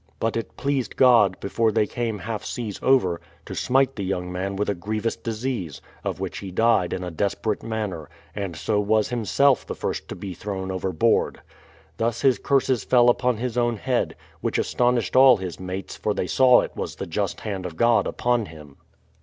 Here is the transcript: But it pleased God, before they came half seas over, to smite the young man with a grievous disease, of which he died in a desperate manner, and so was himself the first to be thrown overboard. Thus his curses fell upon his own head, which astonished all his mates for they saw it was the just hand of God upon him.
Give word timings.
But 0.19 0.35
it 0.35 0.57
pleased 0.57 0.95
God, 0.95 1.39
before 1.39 1.71
they 1.71 1.85
came 1.85 2.17
half 2.17 2.43
seas 2.43 2.79
over, 2.81 3.21
to 3.45 3.53
smite 3.53 3.95
the 3.97 4.03
young 4.03 4.31
man 4.31 4.55
with 4.55 4.67
a 4.67 4.73
grievous 4.73 5.15
disease, 5.15 5.79
of 6.03 6.19
which 6.19 6.39
he 6.39 6.49
died 6.49 6.91
in 6.91 7.03
a 7.03 7.11
desperate 7.11 7.61
manner, 7.61 8.09
and 8.35 8.55
so 8.55 8.79
was 8.79 9.09
himself 9.09 9.63
the 9.63 9.75
first 9.75 10.07
to 10.07 10.15
be 10.15 10.33
thrown 10.33 10.71
overboard. 10.71 11.41
Thus 11.97 12.21
his 12.21 12.39
curses 12.39 12.83
fell 12.83 13.09
upon 13.11 13.37
his 13.37 13.59
own 13.59 13.77
head, 13.77 14.15
which 14.39 14.57
astonished 14.57 15.15
all 15.15 15.37
his 15.37 15.59
mates 15.59 15.97
for 15.97 16.15
they 16.15 16.25
saw 16.25 16.61
it 16.61 16.75
was 16.75 16.95
the 16.95 17.05
just 17.05 17.41
hand 17.41 17.67
of 17.67 17.77
God 17.77 18.07
upon 18.07 18.47
him. 18.47 18.77